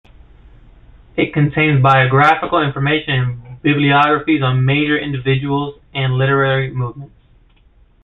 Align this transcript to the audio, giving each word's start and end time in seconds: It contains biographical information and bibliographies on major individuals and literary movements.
It 1.15 1.31
contains 1.31 1.79
biographical 1.83 2.59
information 2.63 3.11
and 3.45 3.61
bibliographies 3.61 4.41
on 4.41 4.65
major 4.65 4.97
individuals 4.97 5.79
and 5.93 6.13
literary 6.15 6.71
movements. 6.71 7.13